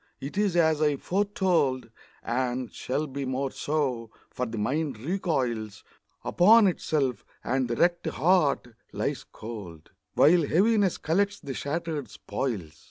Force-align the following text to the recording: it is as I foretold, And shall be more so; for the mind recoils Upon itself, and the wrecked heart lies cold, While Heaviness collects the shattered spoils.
it 0.19 0.35
is 0.35 0.55
as 0.55 0.81
I 0.81 0.95
foretold, 0.97 1.91
And 2.23 2.73
shall 2.73 3.05
be 3.05 3.23
more 3.23 3.51
so; 3.51 4.09
for 4.31 4.47
the 4.47 4.57
mind 4.57 4.97
recoils 4.97 5.83
Upon 6.23 6.65
itself, 6.65 7.23
and 7.43 7.67
the 7.67 7.75
wrecked 7.75 8.07
heart 8.07 8.69
lies 8.91 9.23
cold, 9.31 9.91
While 10.15 10.41
Heaviness 10.41 10.97
collects 10.97 11.39
the 11.39 11.53
shattered 11.53 12.09
spoils. 12.09 12.79